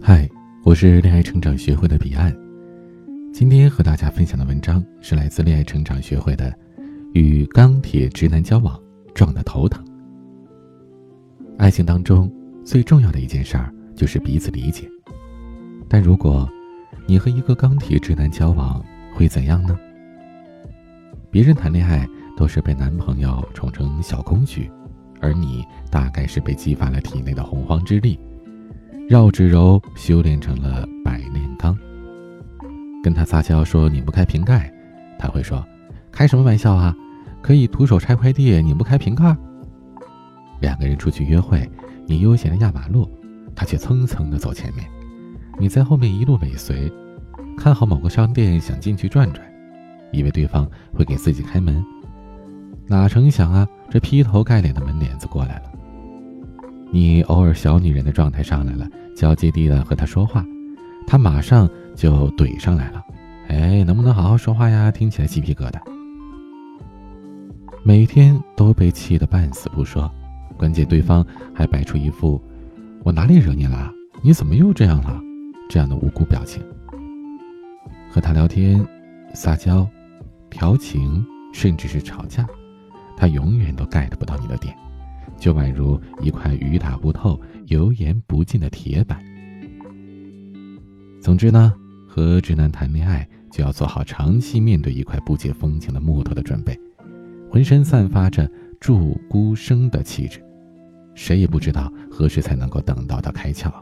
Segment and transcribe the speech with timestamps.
[0.00, 0.28] 嗨，
[0.62, 2.34] 我是恋爱成长学会的彼岸。
[3.32, 6.50] 今天和大家分享的文章是来自恋爱成长学会的
[7.14, 8.80] 《与钢铁直男交往
[9.12, 9.84] 撞得头疼》。
[11.58, 12.32] 爱情当中
[12.64, 14.88] 最重要的一件事儿就是彼此理解，
[15.88, 16.48] 但如果
[17.06, 18.82] 你和一个钢铁直男交往，
[19.14, 19.76] 会怎样呢？
[21.30, 24.70] 别人谈恋爱都是被男朋友宠成小公举，
[25.20, 28.18] 而你大概是被激发了体内的洪荒之力。
[29.08, 31.74] 绕指柔修炼成了百炼钢。
[33.02, 34.70] 跟他撒娇说拧不开瓶盖，
[35.18, 35.66] 他会说
[36.12, 36.94] ：“开什么玩笑啊？
[37.40, 39.34] 可以徒手拆快递，拧不开瓶盖。”
[40.60, 41.66] 两个人出去约会，
[42.04, 43.08] 你悠闲的压马路，
[43.56, 44.86] 他却蹭蹭的走前面，
[45.58, 46.92] 你在后面一路尾随，
[47.56, 49.42] 看好某个商店想进去转转，
[50.12, 51.82] 以为对方会给自己开门，
[52.86, 55.72] 哪成想啊，这劈头盖脸的门帘子过来了。
[56.90, 60.44] 你偶尔小女人的状态上来了，娇滴滴的和他说话，
[61.06, 63.02] 他马上就怼上来了。
[63.48, 64.90] 哎，能不能好好说话呀？
[64.90, 65.80] 听起来鸡皮疙瘩。
[67.82, 70.10] 每天都被气得半死不说，
[70.56, 72.42] 关键对方还摆出一副
[73.04, 73.92] “我哪里惹你了？
[74.22, 75.20] 你怎么又这样了？”
[75.70, 76.62] 这样的无辜表情。
[78.10, 78.84] 和他聊天、
[79.34, 79.86] 撒娇、
[80.48, 82.46] 调情，甚至是吵架，
[83.16, 84.74] 他永远都 get 不到你的点。
[85.36, 89.22] 就宛如一块雨打不透、油盐不进的铁板。
[91.20, 91.74] 总之呢，
[92.06, 96.78] 和直男谈恋爱就要做好长期面对一块不解风情的木头的准备，
[97.50, 100.40] 浑身散发着祝孤生的气质，
[101.14, 103.72] 谁也不知道何时才能够等到他开窍。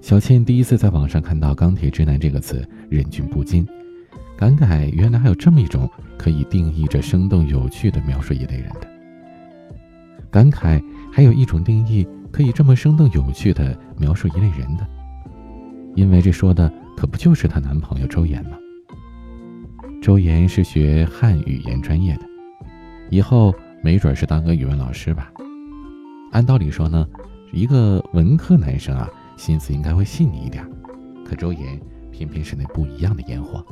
[0.00, 3.66] 小倩第一次在网上看到“钢铁直男”这个词，忍俊不禁，
[4.36, 8.89] 感慨原来还有这么一种可以定义着生动有趣的描述一类人的。
[10.30, 14.86] 感慨，还有一种定义可以这么生动有趣的描述一类人的，
[15.94, 18.56] 因为这说的可不就是她男朋友周岩吗？
[20.00, 22.22] 周岩是学汉语言专业的，
[23.10, 25.30] 以后没准是当个语文老师吧。
[26.32, 27.06] 按道理说呢，
[27.52, 30.64] 一个文科男生啊，心思应该会细腻一点，
[31.24, 31.80] 可周岩
[32.12, 33.64] 偏偏是那不一样的烟火。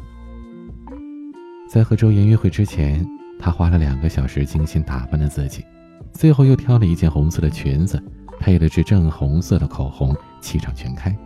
[1.71, 3.07] 在和周岩约会之前，
[3.39, 5.65] 他花了两个小时精心打扮了自己。
[6.13, 8.03] 最后又挑了一件红色的裙子，
[8.41, 11.17] 配了支正红色的口红，气场全开。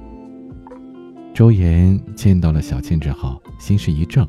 [1.34, 4.28] 周岩见到了小倩之后，心事一怔，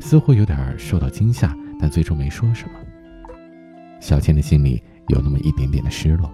[0.00, 2.72] 似乎有点受到惊吓，但最终没说什么。
[4.00, 6.28] 小倩的心里有那么一点点的失落，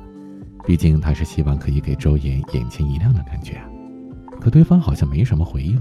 [0.65, 3.69] 毕竟她是希望可以给周岩眼前一亮的感觉啊，
[4.41, 5.79] 可对方好像没什么回应。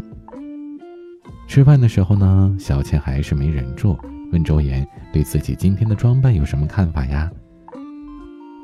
[1.47, 3.97] 吃饭的时候呢，小倩还是没忍住，
[4.31, 7.31] 问周岩对自己今天的装扮有什么看法呀？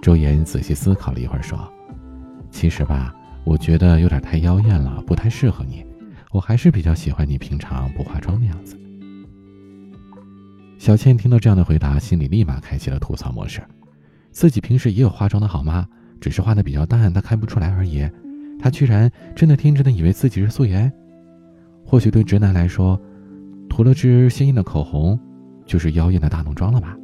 [0.02, 1.72] 周岩仔细思考了一会儿，说
[2.50, 3.14] ：“其实吧，
[3.44, 5.86] 我觉得有点太妖艳了，不太适合你。
[6.32, 8.76] 我还是比较喜欢你平常不化妆的样子。”
[10.80, 13.62] 小倩听到这样的回答，心里立马开启了吐槽模式：
[14.32, 15.88] 自己平时也有化妆的好吗？
[16.20, 18.10] 只是化的比较淡，她看不出来而已。
[18.60, 20.92] 她居然真的天真的以为自己是素颜？
[21.86, 23.00] 或许对直男来说，
[23.70, 25.20] 涂了支鲜艳的口红，
[25.66, 26.98] 就是妖艳的大浓妆了吧？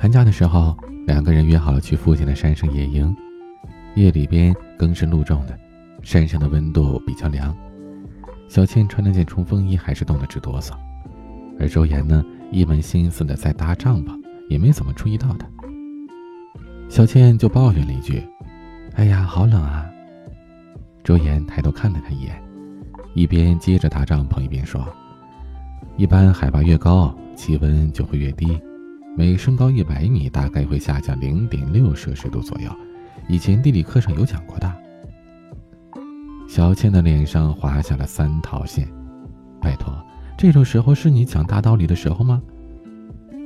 [0.00, 0.74] 寒假的时候，
[1.06, 3.14] 两个人约好了去附近的山上野营。
[3.96, 5.54] 夜里边更是露重的，
[6.00, 7.54] 山上的温度比较凉。
[8.48, 10.72] 小倩穿了件冲锋衣，还是冻得直哆嗦。
[11.58, 14.18] 而周岩呢，一门心思的在搭帐篷，
[14.48, 15.46] 也没怎么注意到他。
[16.88, 18.26] 小倩就抱怨了一句
[18.96, 19.84] ：“哎呀，好冷啊！”
[21.04, 22.42] 周岩抬头看了他一眼，
[23.12, 24.82] 一边接着搭帐篷，一边说
[25.98, 28.58] ：“一般海拔越高，气温就会越低。”
[29.16, 32.70] 每升高一百米，大概会下降零点六摄氏度左右。
[33.28, 34.72] 以前地理课上有讲过的。
[36.48, 38.88] 小倩的脸上划下了三条线。
[39.60, 39.94] 拜托，
[40.38, 42.40] 这种时候是你讲大道理的时候吗？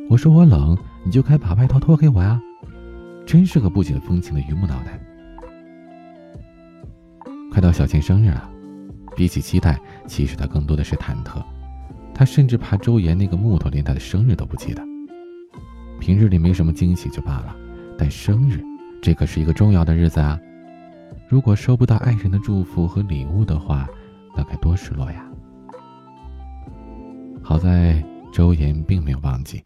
[0.08, 2.40] 我说我冷，你就该把外套脱给我呀！
[3.26, 5.00] 真是个不解风情的榆木脑袋。
[7.50, 8.48] 快到小倩生日了，
[9.16, 11.42] 比起期待，其实她更多的是忐忑。
[12.14, 14.93] 她甚至怕周岩那个木头连她的生日都不记得。
[16.04, 17.56] 平日里没什么惊喜就罢了，
[17.96, 18.62] 但生日，
[19.00, 20.38] 这可是一个重要的日子啊！
[21.26, 23.88] 如果收不到爱人的祝福和礼物的话，
[24.36, 25.26] 那该多失落呀！
[27.42, 29.64] 好在周岩并没有忘记，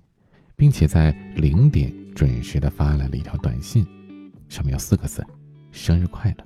[0.55, 3.85] 并且在零点准时的发来了一条短信，
[4.49, 5.27] 上面有四个字
[5.73, 6.45] ：“生日快乐。”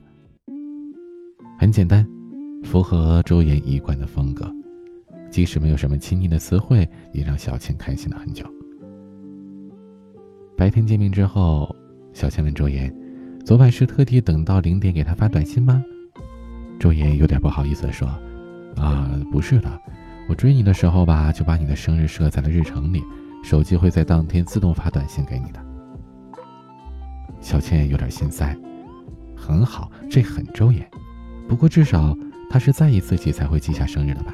[1.61, 2.09] 很简单，
[2.65, 4.51] 符合周岩一贯的风格，
[5.31, 8.51] 即使没有什么亲昵的词汇，也让小倩开心了很久。
[10.57, 11.75] 白天见面之后，
[12.13, 12.95] 小倩问周岩
[13.45, 15.83] ：“昨晚是特地等到零点给他发短信吗？
[16.79, 18.07] 周岩有点不好意思地说
[18.77, 19.81] ：“啊，不是的，
[20.29, 23.03] 我追你的时候吧，就把你的生日设在了日程里，
[23.43, 25.61] 手机会在当天自动发短信给你的。”
[27.41, 28.57] 小倩有点心塞，
[29.37, 30.89] 很好，这很周延。
[31.49, 32.17] 不过至少
[32.49, 34.33] 他是在意自己才会记下生日的吧。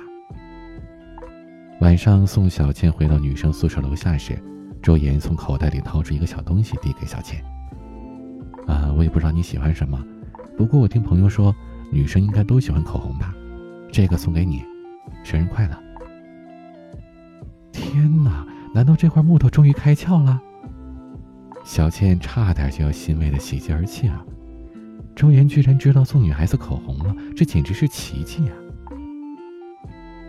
[1.80, 4.36] 晚上送小倩回到女生宿舍楼下时，
[4.88, 7.44] 周岩从口袋里掏出一个小东西递给小倩。
[8.67, 10.02] 啊，我也不知道你喜欢什么，
[10.56, 11.55] 不过我听朋友说，
[11.93, 13.35] 女生应该都喜欢口红吧？
[13.93, 14.64] 这个送给你，
[15.23, 15.79] 生日快乐！
[17.70, 20.40] 天哪，难道这块木头终于开窍了？
[21.64, 24.25] 小倩差点就要欣慰的喜极而泣了。
[25.14, 28.56] 周岩居然知道送女孩子口红了，这简直是奇迹啊！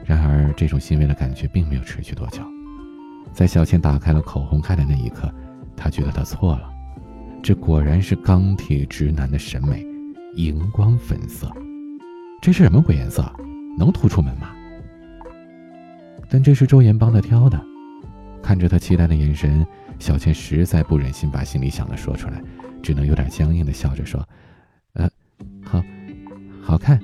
[0.03, 2.43] 然而，这种欣慰的感觉并没有持续多久。
[3.33, 5.31] 在小倩打开了口红盖的那一刻，
[5.75, 6.69] 她觉得她错了。
[7.41, 9.85] 这果然是钢铁直男的审美，
[10.35, 11.51] 荧光粉色。
[12.41, 13.29] 这是什么鬼颜色？
[13.77, 14.49] 能涂出门吗？
[16.29, 17.59] 但这是周岩帮他挑的。
[18.41, 19.65] 看着他期待的眼神。
[19.99, 22.41] 小倩实在不忍心把心里想的说出来，
[22.81, 24.25] 只能有点僵硬的笑着说
[24.95, 25.09] ：“呃，
[25.61, 25.83] 好，
[26.61, 26.97] 好看，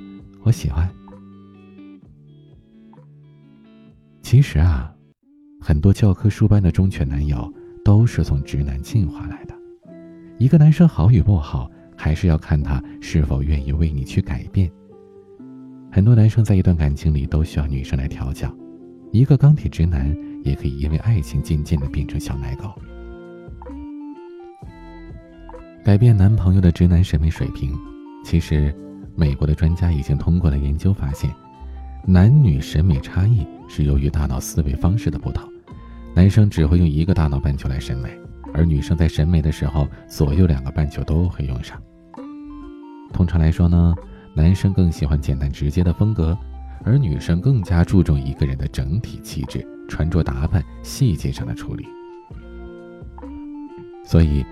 [0.44, 0.90] 我喜欢。”
[4.24, 4.95] 其实啊，
[5.68, 7.52] 很多教科书般的忠犬男友
[7.84, 9.56] 都是从直男进化来的。
[10.38, 11.68] 一个男生好与不好，
[11.98, 14.72] 还是要看他是否愿意为你去改变。
[15.92, 18.56] 很多男生在一段感情里都需要女生来调教，
[19.12, 20.16] 一个钢铁直男。
[20.44, 22.72] 也可以因为爱情渐渐的变成小奶狗。
[25.84, 27.74] 改变男朋友的直男审美水平，
[28.24, 28.72] 其实，
[29.16, 31.34] 美国的专家已经通过了研究发现，
[32.06, 35.52] 男女审美差异是由于大脑思维方式的不同。
[36.16, 38.10] 男生只会用一个大脑半球来审美，
[38.54, 41.80] 而女生在审美的时候，左右两个半球都会用上。
[43.14, 43.94] 通常来说呢，
[44.34, 46.36] 男生更喜欢简单直接的风格，
[46.84, 49.66] 而女生更加注重一个人的整体气质。
[49.88, 51.86] 穿着打扮细节上的处理，
[54.04, 54.44] 所以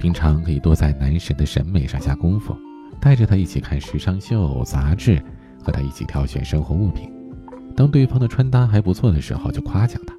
[0.00, 2.56] 平常可以多在男神的审美上下功夫，
[3.00, 5.22] 带着他一起看时尚秀、杂志，
[5.62, 7.08] 和他一起挑选生活物品。
[7.76, 10.12] 当对方的穿搭还不错的时候，就夸奖他，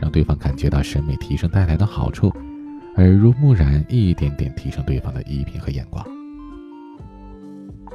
[0.00, 2.32] 让对方感觉到审美提升带来的好处，
[2.96, 6.04] 耳濡目染，一点点提升对方的衣品和眼光。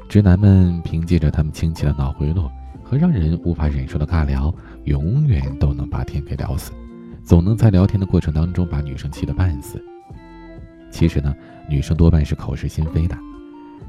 [0.07, 2.49] 直男们凭借着他们清奇的脑回路。
[2.87, 4.53] 和让人无法忍受的尬聊，
[4.83, 6.71] 永远都能把天给聊死，
[7.23, 9.83] 总能在聊天的过程当中把女生气得半死。
[10.91, 11.33] 其实呢，
[11.67, 13.17] 女生多半是口是心非的，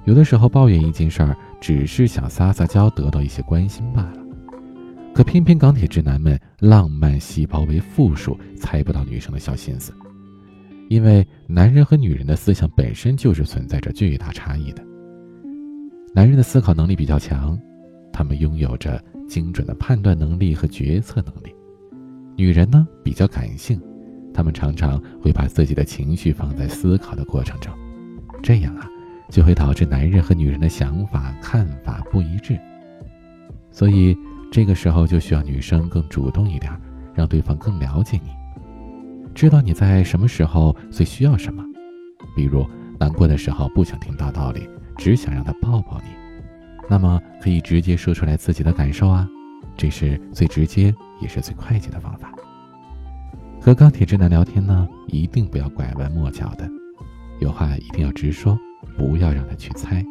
[0.07, 4.26] 有的时候抱怨一件事儿，只是想撒撒娇，得到一些关心罢了。
[5.17, 9.91] 可偏偏钢铁直男们浪漫细胞为负数，猜不到女生的小心思，
[10.91, 14.85] 因为男人和女人的思想本身就是存在着巨大差异的。
[16.15, 17.59] 男人的思考能力比较强。
[18.13, 21.55] 他们拥有着精准的判断能力和决策能力，
[22.35, 23.81] 女人呢比较感性，
[24.35, 27.73] 她们常常会把自己的情绪放在思考的过程中，
[28.43, 28.87] 这样啊
[29.31, 32.59] 就会导致男人和女人的想法看法不一致，
[33.71, 34.17] 所以
[34.51, 36.73] 这个时候就需要女生更主动一点，
[37.15, 38.31] 让对方更了解你，
[39.35, 41.63] 知道你在什么时候最需要什么，
[42.35, 42.67] 比如
[42.99, 46.11] 难过的时候不想听大道理，只想让他抱抱你。
[46.89, 49.29] 那么可以直接说出来自己的感受啊，
[49.77, 52.33] 这是最直接也是最快捷的方法。
[53.61, 56.67] 和钢铁直男聊天呢，一定不要拐弯抹角的，
[57.41, 58.57] 有话一定要直说，
[58.97, 60.05] 不要让他去猜。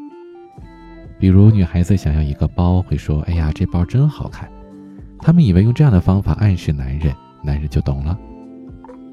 [1.19, 4.50] 比如女孩子想要一个包，会说：“哎呀，这包真好看。”
[5.19, 8.17] 他们以为用这样的方法暗示男人，男人就懂了。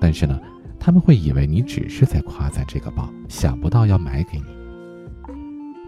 [0.00, 0.38] 但是呢，
[0.78, 4.44] 他们会以为你只是在夸赞这个包，想不到要买给你。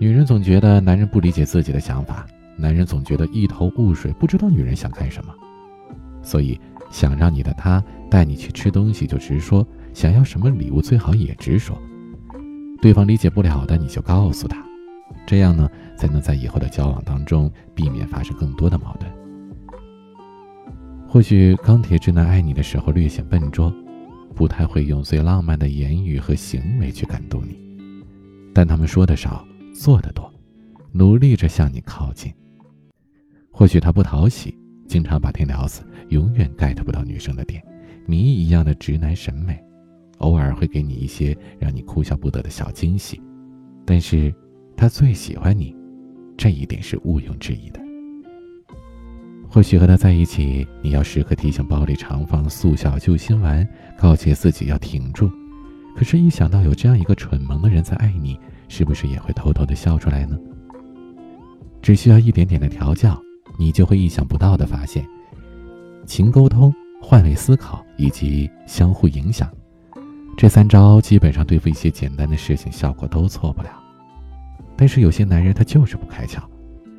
[0.00, 5.34] 女人总觉得男人不理解自己的想法，男人总觉得一头雾水，不知道女人想干什么。
[6.22, 6.58] 所以，
[6.90, 11.76] 想让你的他带你去吃东西就直说，想要什么礼物最好也直说。
[12.80, 14.64] 对方理解不了的，你就告诉他，
[15.26, 19.10] 这样呢，才能在以后的交往当中避免发生更多的矛盾。
[21.08, 23.72] 或许钢铁直男爱你的时候略显笨拙，
[24.34, 27.58] 不太会用最浪漫的言语和行为去感动你，
[28.52, 29.46] 但他们说的少。
[29.74, 30.32] 做的多，
[30.92, 32.32] 努力着向你靠近。
[33.50, 37.60] 或许他不讨喜，经常把天聊死，永远 get 不到女生的点，
[38.06, 39.60] 谜一样的直男审美，
[40.18, 43.20] 偶尔会给你一些让你哭笑不得的小惊喜。
[43.84, 44.32] 但是，
[44.76, 45.74] 他最喜欢你，
[46.36, 47.80] 这一点是毋庸置疑的。
[49.48, 53.66] 或许和他在一起，你要时刻提醒包里常放速效救心丸，
[53.96, 55.30] 告诫自己要挺住。
[55.96, 60.36] 可是，一想到有这样一个蠢萌的人在爱你，是不是也会偷偷的笑出来呢？
[61.80, 63.16] 只需要一点点的调教，
[63.56, 65.06] 你就会意想不到的发现，
[66.04, 69.48] 勤沟通、换位思考以及相互影响，
[70.36, 73.83] 这三招基本上对付一些简单的事情效果都错不了。
[74.76, 76.38] 但是有些男人他就是不开窍，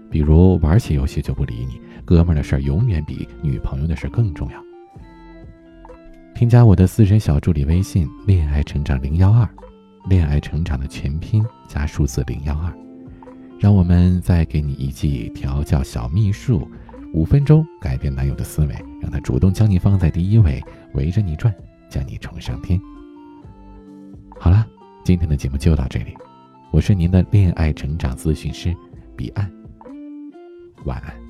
[0.10, 4.63] 比如玩起游戏就不理你，哥们的事儿永远比女朋友的事更重要。
[6.34, 9.48] 添加我的私人小助理微信“恋爱成长零幺二”，
[10.10, 12.74] 恋爱成长的全拼加数字零幺二，
[13.58, 16.70] 让我们再给你一记调教小秘术，
[17.13, 20.62] 五分钟改变男友的思维，让他主动将你放在第一位，
[20.94, 21.53] 围着你转，
[21.89, 22.79] 将你宠上天。
[24.38, 24.67] 好了，
[25.05, 26.13] 今天的节目就到这里，
[26.75, 28.75] 我是您的恋爱成长咨询师
[29.15, 29.50] 彼岸，
[30.84, 31.25] 晚安。